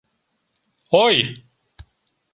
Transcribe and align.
—Ой! 1.03 1.15